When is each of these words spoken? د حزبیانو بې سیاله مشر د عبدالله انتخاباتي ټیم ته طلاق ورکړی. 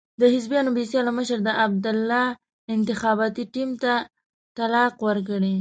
د 0.19 0.21
حزبیانو 0.33 0.71
بې 0.75 0.83
سیاله 0.91 1.11
مشر 1.19 1.37
د 1.43 1.49
عبدالله 1.63 2.25
انتخاباتي 2.75 3.43
ټیم 3.53 3.69
ته 3.83 3.93
طلاق 4.57 4.93
ورکړی. 5.07 5.49